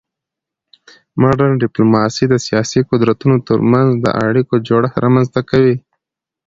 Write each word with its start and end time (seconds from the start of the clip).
مډرن 1.21 1.51
ډیپلوماسي 1.63 2.25
د 2.29 2.35
سیاسي 2.47 2.79
قدرتونو 2.89 3.35
ترمنځ 3.47 3.89
د 3.95 4.07
اړیکو 4.27 4.53
جوړښت 4.67 4.97
رامنځته 5.05 5.41
کوي 5.49 5.75